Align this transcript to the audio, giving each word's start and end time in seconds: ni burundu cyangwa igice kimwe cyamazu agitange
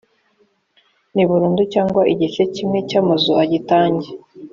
ni 1.13 1.23
burundu 1.29 1.61
cyangwa 1.73 2.01
igice 2.13 2.41
kimwe 2.53 2.79
cyamazu 2.89 3.31
agitange 3.43 4.09